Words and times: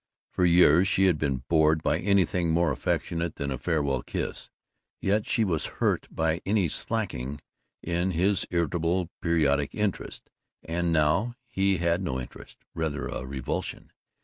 For 0.31 0.45
years 0.45 0.87
she 0.87 1.05
had 1.05 1.19
been 1.19 1.43
bored 1.47 1.83
by 1.83 1.99
anything 1.99 2.49
more 2.49 2.71
affectionate 2.71 3.35
than 3.35 3.51
a 3.51 3.59
farewell 3.59 4.01
kiss, 4.01 4.49
yet 4.99 5.29
she 5.29 5.43
was 5.43 5.67
hurt 5.77 6.07
by 6.09 6.41
any 6.43 6.69
slackening 6.69 7.39
in 7.83 8.09
his 8.09 8.47
irritable 8.49 9.11
periodic 9.21 9.75
interest, 9.75 10.31
and 10.63 10.91
now 10.91 11.35
he 11.45 11.77
had 11.77 12.01
no 12.01 12.19
interest; 12.19 12.65
rather, 12.73 13.09
a 13.09 13.27
revulsion. 13.27 13.91